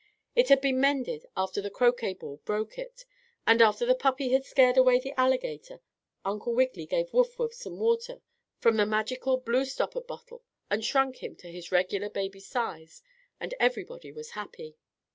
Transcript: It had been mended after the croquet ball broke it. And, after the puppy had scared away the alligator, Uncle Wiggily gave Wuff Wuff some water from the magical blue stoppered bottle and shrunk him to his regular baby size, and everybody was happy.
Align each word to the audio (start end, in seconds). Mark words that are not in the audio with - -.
It 0.35 0.49
had 0.49 0.61
been 0.61 0.79
mended 0.81 1.27
after 1.37 1.61
the 1.61 1.69
croquet 1.69 2.15
ball 2.15 2.37
broke 2.43 2.79
it. 2.79 3.05
And, 3.45 3.61
after 3.61 3.85
the 3.85 3.93
puppy 3.93 4.29
had 4.29 4.43
scared 4.43 4.75
away 4.75 4.99
the 4.99 5.13
alligator, 5.15 5.79
Uncle 6.25 6.55
Wiggily 6.55 6.87
gave 6.87 7.13
Wuff 7.13 7.37
Wuff 7.37 7.53
some 7.53 7.77
water 7.77 8.23
from 8.57 8.77
the 8.77 8.87
magical 8.87 9.37
blue 9.37 9.63
stoppered 9.63 10.07
bottle 10.07 10.43
and 10.71 10.83
shrunk 10.83 11.17
him 11.17 11.35
to 11.35 11.51
his 11.51 11.71
regular 11.71 12.09
baby 12.09 12.39
size, 12.39 13.03
and 13.39 13.53
everybody 13.59 14.11
was 14.11 14.31
happy. 14.31 14.75